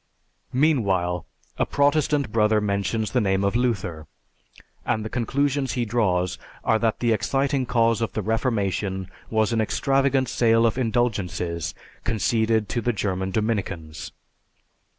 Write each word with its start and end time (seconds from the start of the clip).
Meanwhile, 0.51 1.27
a 1.59 1.65
Protestant 1.67 2.31
Brother 2.31 2.59
mentions 2.59 3.11
the 3.11 3.21
name 3.21 3.43
of 3.43 3.55
Luther, 3.55 4.07
and 4.83 5.05
the 5.05 5.11
conclusions 5.13 5.73
he 5.73 5.85
draws 5.85 6.39
are 6.63 6.79
that 6.79 7.01
the 7.01 7.11
exciting 7.13 7.67
cause 7.67 8.01
of 8.01 8.13
the 8.13 8.23
Reformation 8.23 9.11
was 9.29 9.53
an 9.53 9.61
extravagant 9.61 10.27
sale 10.27 10.65
of 10.65 10.75
indulgences 10.79 11.75
conceded 12.03 12.67
to 12.69 12.81
the 12.81 12.93
German 12.93 13.29
Dominicans. 13.29 14.11